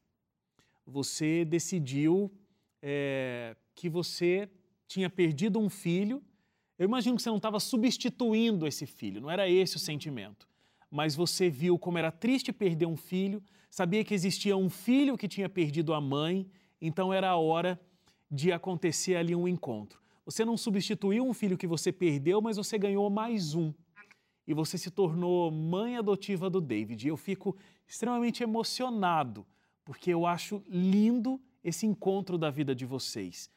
Você 0.86 1.46
decidiu 1.46 2.32
é, 2.86 3.56
que 3.74 3.88
você 3.88 4.50
tinha 4.86 5.10
perdido 5.10 5.58
um 5.58 5.70
filho. 5.70 6.22
Eu 6.78 6.86
imagino 6.86 7.16
que 7.16 7.22
você 7.22 7.30
não 7.30 7.38
estava 7.38 7.60
substituindo 7.62 8.68
esse 8.68 8.86
filho, 8.86 9.22
não 9.22 9.32
era 9.32 9.48
esse 9.48 9.78
o 9.78 9.80
sentimento. 9.80 10.46
Mas 10.92 11.16
você 11.16 11.50
viu 11.50 11.80
como 11.80 11.98
era 11.98 12.12
triste 12.12 12.52
perder 12.52 12.86
um 12.86 12.98
filho, 12.98 13.42
sabia 13.72 14.04
que 14.04 14.14
existia 14.14 14.58
um 14.58 14.70
filho 14.70 15.18
que 15.18 15.30
tinha 15.30 15.48
perdido 15.48 15.94
a 15.94 16.02
mãe, 16.02 16.46
então 16.82 17.14
era 17.14 17.30
a 17.30 17.38
hora 17.38 17.80
de 18.30 18.52
acontecer 18.52 19.16
ali 19.16 19.34
um 19.34 19.48
encontro. 19.48 20.02
Você 20.26 20.44
não 20.44 20.58
substituiu 20.58 21.26
um 21.26 21.34
filho 21.34 21.58
que 21.58 21.68
você 21.68 21.92
perdeu, 21.92 22.42
mas 22.42 22.58
você 22.58 22.78
ganhou 22.78 23.10
mais 23.10 23.56
um. 23.56 23.74
E 24.46 24.54
você 24.54 24.78
se 24.78 24.92
tornou 24.92 25.50
mãe 25.50 25.98
adotiva 25.98 26.50
do 26.50 26.60
David. 26.60 27.06
E 27.06 27.10
eu 27.10 27.18
fico 27.18 27.56
extremamente 27.88 28.44
emocionado, 28.44 29.46
porque 29.86 30.12
eu 30.12 30.26
acho 30.26 30.62
lindo 30.68 31.42
esse 31.64 31.86
encontro 31.86 32.38
da 32.38 32.50
vida 32.50 32.76
de 32.76 32.86
vocês. 32.86 33.50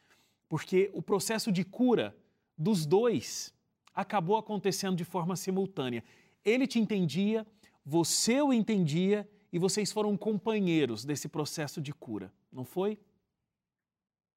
Porque 0.47 0.89
o 0.93 1.01
processo 1.01 1.51
de 1.51 1.63
cura 1.63 2.15
dos 2.57 2.85
dois 2.85 3.53
acabou 3.93 4.37
acontecendo 4.37 4.95
de 4.95 5.03
forma 5.03 5.35
simultânea. 5.35 6.03
Ele 6.45 6.65
te 6.65 6.79
entendia, 6.79 7.45
você 7.85 8.41
o 8.41 8.53
entendia 8.53 9.29
e 9.51 9.59
vocês 9.59 9.91
foram 9.91 10.15
companheiros 10.15 11.03
desse 11.03 11.27
processo 11.27 11.81
de 11.81 11.93
cura, 11.93 12.33
não 12.51 12.63
foi? 12.63 12.97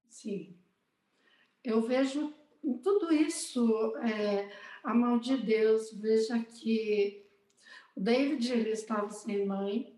Sim. 0.09 0.57
Eu 1.63 1.83
vejo 1.83 2.35
em 2.65 2.79
tudo 2.79 3.13
isso 3.13 3.97
é, 3.99 4.51
a 4.83 4.95
mão 4.95 5.19
de 5.19 5.37
Deus. 5.37 5.93
Veja 5.93 6.39
que 6.43 7.25
o 7.95 8.01
David 8.01 8.53
ele 8.53 8.71
estava 8.71 9.11
sem 9.11 9.47
mãe. 9.47 9.95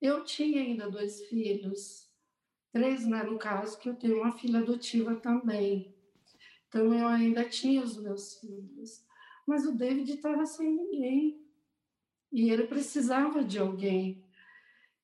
Eu 0.00 0.24
tinha 0.24 0.60
ainda 0.60 0.90
dois 0.90 1.24
filhos 1.26 2.03
três, 2.74 3.06
né, 3.06 3.22
no 3.22 3.38
caso, 3.38 3.78
que 3.78 3.88
eu 3.88 3.94
tenho 3.94 4.16
uma 4.16 4.32
filha 4.32 4.58
adotiva 4.58 5.14
também. 5.14 5.94
Então 6.66 6.92
eu 6.92 7.06
ainda 7.06 7.48
tinha 7.48 7.80
os 7.80 7.96
meus 7.96 8.34
filhos. 8.40 9.06
Mas 9.46 9.64
o 9.64 9.70
David 9.70 10.10
estava 10.10 10.44
sem 10.44 10.74
ninguém. 10.74 11.40
E 12.32 12.50
ele 12.50 12.64
precisava 12.64 13.44
de 13.44 13.60
alguém. 13.60 14.24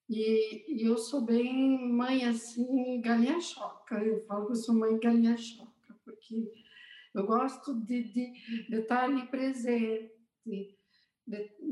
E, 0.08 0.82
e, 0.82 0.84
eu 0.84 0.98
sou 0.98 1.20
bem 1.20 1.88
mãe 1.92 2.24
assim, 2.24 3.00
galinha 3.00 3.40
choca. 3.40 4.02
Eu 4.02 4.26
falo 4.26 4.46
que 4.46 4.52
eu 4.52 4.56
sou 4.56 4.74
mãe 4.74 4.98
galinha 4.98 5.36
choca, 5.36 5.94
porque 6.04 6.52
eu 7.14 7.24
gosto 7.24 7.72
de, 7.84 8.02
de, 8.02 8.32
de 8.68 8.76
estar 8.80 9.04
ali 9.04 9.28
presente, 9.28 10.12
de, 10.44 10.76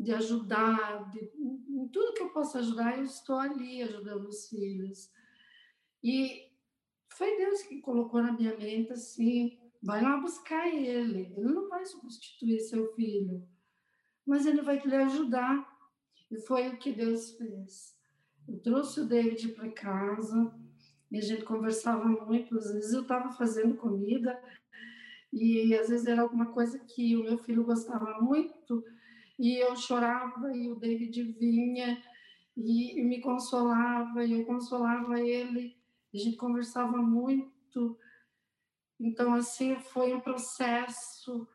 de, 0.01 0.13
ajudar, 0.13 1.11
de, 1.11 1.19
em 1.37 1.89
tudo 1.89 2.15
que 2.15 2.23
eu 2.23 2.29
possa 2.29 2.61
ajudar, 2.61 2.97
eu 2.97 3.05
estou 3.05 3.37
ali 3.37 3.83
ajudando 3.83 4.29
os 4.29 4.49
filhos. 4.49 5.11
E 6.03 6.49
foi 7.11 7.37
Deus 7.37 7.63
que 7.63 7.81
colocou 7.81 8.23
na 8.23 8.33
minha 8.33 8.57
mente 8.57 8.93
assim: 8.93 9.59
vai 9.83 10.03
lá 10.03 10.17
buscar 10.17 10.69
ele, 10.69 11.33
ele 11.37 11.41
não 11.41 11.69
vai 11.69 11.85
substituir 11.85 12.61
seu 12.61 12.93
filho, 12.95 13.47
mas 14.27 14.47
ele 14.47 14.63
vai 14.63 14.79
lhe 14.79 14.97
ajudar. 14.97 15.77
E 16.31 16.39
foi 16.41 16.69
o 16.69 16.79
que 16.79 16.93
Deus 16.93 17.33
fez. 17.37 17.97
Eu 18.47 18.61
trouxe 18.61 19.01
o 19.01 19.07
David 19.07 19.49
para 19.53 19.71
casa 19.73 20.55
e 21.11 21.19
a 21.19 21.23
gente 21.23 21.45
conversava 21.45 22.07
muito. 22.07 22.57
Às 22.59 22.73
vezes 22.73 22.93
eu 22.93 23.03
estava 23.03 23.31
fazendo 23.33 23.77
comida 23.77 24.39
e 25.33 25.75
às 25.75 25.89
vezes 25.89 26.07
era 26.07 26.23
alguma 26.23 26.47
coisa 26.47 26.79
que 26.79 27.17
o 27.17 27.25
meu 27.25 27.39
filho 27.39 27.65
gostava 27.65 28.21
muito 28.21 28.85
e 29.39 29.63
eu 29.63 29.77
chorava 29.77 30.55
e 30.57 30.71
o 30.71 30.75
David 30.75 31.23
vinha 31.39 32.03
e, 32.57 33.01
e 33.01 33.05
me 33.05 33.21
consolava 33.21 34.25
e 34.25 34.33
eu 34.33 34.45
consolava 34.45 35.21
ele. 35.21 35.78
A 36.13 36.17
gente 36.17 36.37
conversava 36.37 36.97
muito. 36.99 37.99
Então, 38.99 39.35
assim, 39.35 39.77
foi 39.77 40.15
um 40.15 40.21
processo 40.21 41.47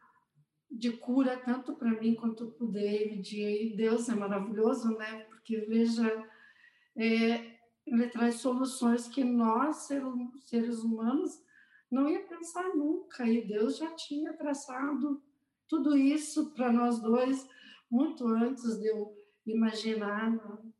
de 0.69 0.91
cura 0.91 1.37
tanto 1.37 1.73
para 1.75 1.91
mim 1.99 2.15
quanto 2.15 2.47
para 2.51 2.65
o 2.65 2.71
David. 2.71 3.41
E 3.41 3.75
Deus 3.75 4.09
é 4.09 4.15
maravilhoso, 4.15 4.97
né? 4.97 5.21
Porque, 5.23 5.57
veja, 5.57 6.27
é, 6.95 7.57
ele 7.85 8.07
traz 8.09 8.35
soluções 8.35 9.07
que 9.07 9.23
nós, 9.23 9.87
seres 10.45 10.79
humanos, 10.79 11.43
não 11.91 12.09
ia 12.09 12.21
pensar 12.21 12.69
nunca. 12.75 13.27
E 13.27 13.45
Deus 13.45 13.77
já 13.77 13.91
tinha 13.91 14.33
traçado 14.33 15.21
tudo 15.67 15.97
isso 15.97 16.51
para 16.51 16.71
nós 16.71 16.99
dois 16.99 17.47
muito 17.89 18.27
antes 18.27 18.79
de 18.79 18.87
eu 18.87 19.15
imaginar. 19.45 20.31
Né? 20.31 20.72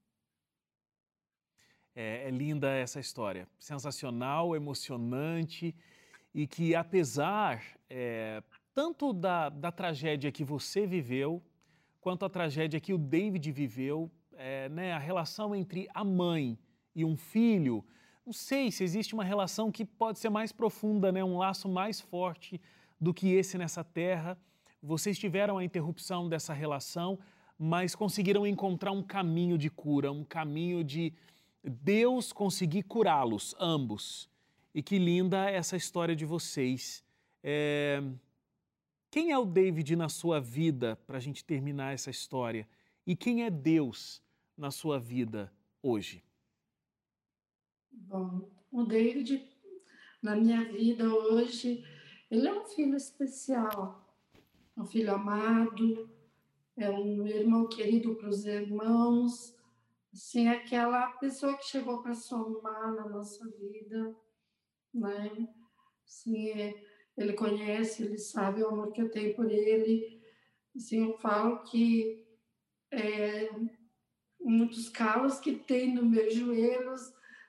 É, 1.96 2.28
é, 2.28 2.32
linda 2.32 2.72
essa 2.72 3.00
história, 3.00 3.48
sensacional, 3.60 4.56
emocionante 4.56 5.76
e 6.34 6.48
que 6.48 6.74
apesar 6.74 7.64
é, 7.88 8.42
tanto 8.74 9.14
da, 9.14 9.50
da 9.50 9.72
tragédia 9.72 10.32
que 10.32 10.44
você 10.44 10.88
viveu 10.88 11.40
quanto 12.02 12.26
a 12.26 12.30
tragédia 12.30 12.80
que 12.80 12.94
o 12.94 12.98
David 12.98 13.52
viveu, 13.52 14.12
é, 14.34 14.68
né, 14.70 14.92
a 14.92 14.98
relação 14.98 15.56
entre 15.56 15.88
a 15.94 16.04
mãe 16.04 16.58
e 16.96 17.06
um 17.06 17.16
filho, 17.16 17.86
não 18.26 18.34
sei 18.34 18.72
se 18.72 18.84
existe 18.84 19.14
uma 19.14 19.24
relação 19.24 19.72
que 19.72 19.86
pode 19.86 20.18
ser 20.18 20.30
mais 20.30 20.52
profunda, 20.52 21.12
né, 21.12 21.24
um 21.24 21.38
laço 21.38 21.70
mais 21.70 22.02
forte 22.02 22.60
do 23.00 23.14
que 23.14 23.34
esse 23.34 23.56
nessa 23.56 23.84
terra. 23.84 24.36
Vocês 24.82 25.20
tiveram 25.20 25.60
a 25.60 25.64
interrupção 25.64 26.28
dessa 26.28 26.54
relação, 26.54 27.20
mas 27.58 27.94
conseguiram 27.94 28.48
encontrar 28.48 28.92
um 28.92 29.04
caminho 29.04 29.60
de 29.60 29.70
cura, 29.70 30.12
um 30.12 30.24
caminho 30.24 30.84
de 30.84 31.14
Deus 31.64 32.34
conseguir 32.34 32.84
curá-los, 32.84 33.56
ambos. 33.60 34.30
E 34.76 34.82
que 34.82 34.98
linda 34.98 35.50
essa 35.50 35.78
história 35.78 36.16
de 36.16 36.26
vocês. 36.26 37.04
É... 37.44 38.04
Quem 39.10 39.32
é 39.32 39.38
o 39.38 39.46
David 39.46 39.96
na 39.96 40.10
sua 40.10 40.40
vida, 40.40 40.96
para 41.06 41.18
a 41.18 41.22
gente 41.22 41.46
terminar 41.46 41.94
essa 41.94 42.10
história? 42.10 42.68
E 43.06 43.16
quem 43.16 43.44
é 43.44 43.50
Deus 43.50 44.22
na 44.58 44.72
sua 44.72 45.00
vida 45.00 45.54
hoje? 45.82 46.24
Bom, 47.92 48.50
o 48.72 48.84
David, 48.84 49.48
na 50.22 50.36
minha 50.36 50.64
vida 50.72 51.08
hoje, 51.08 51.86
ele 52.32 52.48
é 52.48 52.54
um 52.54 52.66
filho 52.66 52.96
especial, 52.96 54.04
um 54.76 54.86
filho 54.86 55.14
amado, 55.14 56.10
é 56.76 56.90
um 56.90 57.28
irmão 57.28 57.68
querido 57.68 58.16
para 58.16 58.30
os 58.30 58.46
irmãos, 58.46 59.56
assim, 60.14 60.48
aquela 60.48 61.08
pessoa 61.14 61.58
que 61.58 61.66
chegou 61.66 62.02
para 62.02 62.14
somar 62.14 62.94
na 62.94 63.10
nossa 63.10 63.44
vida, 63.58 64.16
né? 64.94 65.48
Assim, 66.06 66.76
ele 67.18 67.34
conhece, 67.34 68.04
ele 68.04 68.18
sabe 68.18 68.62
o 68.62 68.68
amor 68.68 68.92
que 68.92 69.02
eu 69.02 69.10
tenho 69.10 69.36
por 69.36 69.50
ele. 69.50 70.22
Assim, 70.76 71.04
eu 71.04 71.18
falo 71.18 71.64
que 71.64 72.26
é, 72.92 73.50
muitos 74.40 74.90
calos 74.90 75.40
que 75.40 75.56
tem 75.56 75.94
nos 75.94 76.06
meus 76.06 76.34
joelhos 76.34 77.02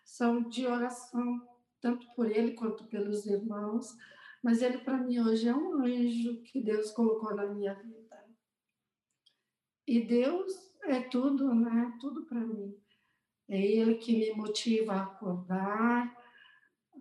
são 0.04 0.48
de 0.48 0.66
oração, 0.66 1.40
tanto 1.80 2.06
por 2.14 2.30
ele 2.30 2.52
quanto 2.52 2.86
pelos 2.86 3.26
irmãos. 3.26 3.94
Mas 4.42 4.62
ele, 4.62 4.78
para 4.78 4.98
mim, 4.98 5.20
hoje 5.20 5.48
é 5.48 5.54
um 5.54 5.82
anjo 5.82 6.42
que 6.42 6.62
Deus 6.62 6.90
colocou 6.92 7.34
na 7.34 7.46
minha 7.46 7.74
vida. 7.74 8.03
E 9.86 10.00
Deus 10.00 10.52
é 10.84 11.00
tudo, 11.00 11.54
né? 11.54 11.96
Tudo 12.00 12.24
para 12.26 12.40
mim. 12.40 12.74
É 13.48 13.60
Ele 13.60 13.96
que 13.96 14.16
me 14.16 14.32
motiva 14.32 14.94
a 14.94 15.02
acordar, 15.02 16.16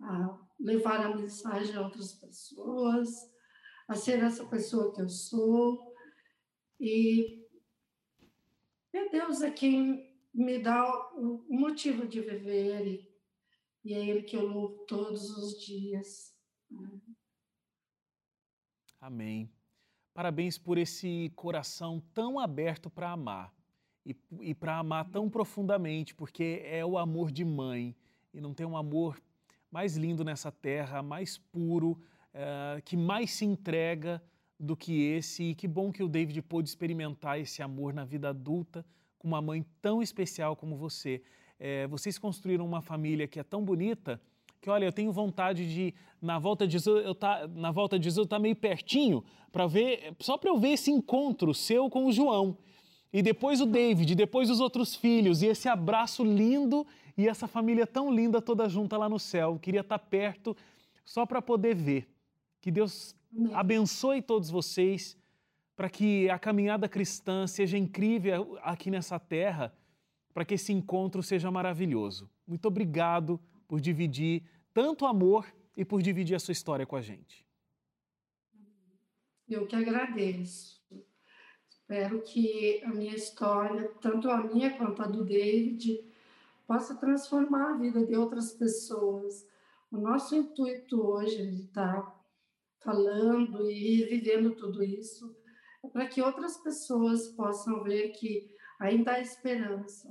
a 0.02 0.38
levar 0.60 1.00
a 1.00 1.16
mensagem 1.16 1.74
a 1.74 1.82
outras 1.82 2.12
pessoas, 2.14 3.08
a 3.88 3.94
ser 3.94 4.22
essa 4.22 4.44
pessoa 4.46 4.92
que 4.94 5.00
eu 5.00 5.08
sou. 5.08 5.94
E 6.78 7.42
é 8.92 9.08
Deus 9.08 9.42
é 9.42 9.50
quem 9.50 10.14
me 10.32 10.58
dá 10.58 10.84
o 11.14 11.46
motivo 11.48 12.06
de 12.06 12.20
viver 12.20 12.86
e, 12.86 13.14
e 13.84 13.94
é 13.94 14.06
Ele 14.06 14.22
que 14.22 14.36
eu 14.36 14.46
louvo 14.46 14.84
todos 14.86 15.30
os 15.36 15.64
dias. 15.64 16.34
Amém. 19.00 19.54
Parabéns 20.14 20.56
por 20.56 20.78
esse 20.78 21.32
coração 21.34 22.00
tão 22.14 22.38
aberto 22.38 22.88
para 22.88 23.10
amar 23.10 23.52
e, 24.06 24.16
e 24.40 24.54
para 24.54 24.78
amar 24.78 25.08
tão 25.10 25.28
profundamente, 25.28 26.14
porque 26.14 26.62
é 26.64 26.86
o 26.86 26.96
amor 26.96 27.32
de 27.32 27.44
mãe 27.44 27.96
e 28.32 28.40
não 28.40 28.54
tem 28.54 28.64
um 28.64 28.76
amor 28.76 29.20
mais 29.72 29.96
lindo 29.96 30.24
nessa 30.24 30.52
terra, 30.52 31.02
mais 31.02 31.36
puro, 31.36 32.00
é, 32.32 32.80
que 32.84 32.96
mais 32.96 33.32
se 33.32 33.44
entrega 33.44 34.22
do 34.58 34.76
que 34.76 35.02
esse. 35.02 35.50
E 35.50 35.54
que 35.56 35.66
bom 35.66 35.90
que 35.90 36.02
o 36.02 36.08
David 36.08 36.40
pôde 36.42 36.68
experimentar 36.68 37.40
esse 37.40 37.60
amor 37.60 37.92
na 37.92 38.04
vida 38.04 38.28
adulta 38.28 38.86
com 39.18 39.26
uma 39.26 39.42
mãe 39.42 39.66
tão 39.82 40.00
especial 40.00 40.54
como 40.54 40.76
você. 40.76 41.22
É, 41.58 41.88
vocês 41.88 42.18
construíram 42.18 42.64
uma 42.64 42.80
família 42.80 43.26
que 43.26 43.40
é 43.40 43.42
tão 43.42 43.64
bonita 43.64 44.20
que 44.64 44.70
olha, 44.70 44.86
eu 44.86 44.92
tenho 44.92 45.12
vontade 45.12 45.70
de 45.70 45.92
na 46.22 46.38
volta 46.38 46.66
de 46.66 46.72
Jesus, 46.72 47.04
eu 47.04 47.14
tá 47.14 47.46
na 47.48 47.70
volta 47.70 47.98
de 47.98 48.04
Jesus 48.04 48.26
tá 48.26 48.38
meio 48.38 48.56
pertinho 48.56 49.22
para 49.52 49.66
ver, 49.66 50.14
só 50.20 50.38
para 50.38 50.48
eu 50.48 50.56
ver 50.56 50.70
esse 50.70 50.90
encontro 50.90 51.52
seu 51.52 51.90
com 51.90 52.06
o 52.06 52.12
João. 52.12 52.56
E 53.12 53.20
depois 53.20 53.60
o 53.60 53.66
David, 53.66 54.14
depois 54.14 54.48
os 54.48 54.60
outros 54.60 54.96
filhos 54.96 55.42
e 55.42 55.46
esse 55.48 55.68
abraço 55.68 56.24
lindo 56.24 56.86
e 57.14 57.28
essa 57.28 57.46
família 57.46 57.86
tão 57.86 58.10
linda 58.10 58.40
toda 58.40 58.66
junta 58.66 58.96
lá 58.96 59.06
no 59.06 59.18
céu. 59.18 59.58
queria 59.60 59.82
estar 59.82 59.98
tá 59.98 60.04
perto 60.04 60.56
só 61.04 61.26
para 61.26 61.42
poder 61.42 61.74
ver. 61.74 62.08
Que 62.58 62.70
Deus 62.70 63.14
abençoe 63.52 64.22
todos 64.22 64.48
vocês 64.48 65.14
para 65.76 65.90
que 65.90 66.30
a 66.30 66.38
caminhada 66.38 66.88
cristã 66.88 67.46
seja 67.46 67.76
incrível 67.76 68.58
aqui 68.62 68.90
nessa 68.90 69.18
terra, 69.18 69.74
para 70.32 70.42
que 70.42 70.54
esse 70.54 70.72
encontro 70.72 71.22
seja 71.22 71.50
maravilhoso. 71.50 72.30
Muito 72.46 72.66
obrigado 72.66 73.38
por 73.68 73.78
dividir 73.78 74.42
tanto 74.74 75.06
amor 75.06 75.46
e 75.76 75.84
por 75.84 76.02
dividir 76.02 76.34
a 76.34 76.40
sua 76.40 76.52
história 76.52 76.84
com 76.84 76.96
a 76.96 77.00
gente. 77.00 77.46
Eu 79.48 79.66
que 79.66 79.76
agradeço. 79.76 80.82
Espero 81.68 82.22
que 82.22 82.82
a 82.82 82.88
minha 82.88 83.14
história, 83.14 83.88
tanto 84.00 84.28
a 84.28 84.42
minha 84.42 84.76
quanto 84.76 85.02
a 85.02 85.06
do 85.06 85.24
David, 85.24 86.02
possa 86.66 86.94
transformar 86.96 87.74
a 87.74 87.76
vida 87.76 88.04
de 88.04 88.16
outras 88.16 88.52
pessoas. 88.52 89.46
O 89.90 89.98
nosso 89.98 90.34
intuito 90.34 91.00
hoje 91.00 91.46
de 91.46 91.64
estar 91.64 92.12
falando 92.80 93.70
e 93.70 94.04
vivendo 94.04 94.56
tudo 94.56 94.82
isso 94.82 95.36
é 95.84 95.88
para 95.88 96.06
que 96.06 96.22
outras 96.22 96.56
pessoas 96.56 97.28
possam 97.28 97.82
ver 97.84 98.08
que 98.10 98.50
ainda 98.80 99.12
há 99.12 99.20
esperança, 99.20 100.08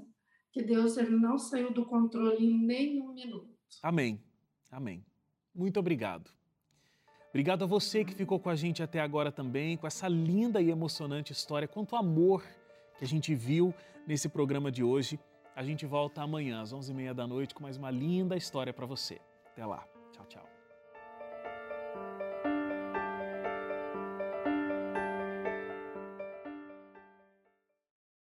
que 0.52 0.64
Deus 0.64 0.96
ele 0.98 1.16
não 1.18 1.38
saiu 1.38 1.74
do 1.74 1.86
controle 1.86 2.46
em 2.46 2.66
nenhum 2.66 3.14
minuto. 3.14 3.52
Amém. 3.82 4.24
Amém. 4.74 5.06
Muito 5.54 5.80
obrigado. 5.80 6.32
Obrigado 7.30 7.64
a 7.64 7.68
você 7.68 8.04
que 8.04 8.14
ficou 8.14 8.40
com 8.40 8.50
a 8.50 8.56
gente 8.56 8.84
até 8.84 9.00
agora 9.00 9.32
também, 9.32 9.78
com 9.78 9.88
essa 9.88 10.08
linda 10.08 10.62
e 10.62 10.70
emocionante 10.70 11.32
história, 11.32 11.68
quanto 11.68 11.96
amor 11.96 12.44
que 12.98 13.04
a 13.04 13.08
gente 13.08 13.34
viu 13.34 13.74
nesse 14.08 14.28
programa 14.30 14.72
de 14.72 14.84
hoje. 14.84 15.20
A 15.56 15.64
gente 15.64 15.86
volta 15.86 16.22
amanhã 16.22 16.62
às 16.62 16.74
11h30 16.74 17.14
da 17.14 17.28
noite 17.28 17.54
com 17.54 17.64
mais 17.64 17.78
uma 17.78 17.92
linda 17.92 18.36
história 18.36 18.74
para 18.74 18.86
você. 18.86 19.20
Até 19.52 19.66
lá. 19.66 19.88
Tchau, 20.12 20.26
tchau. 20.28 20.53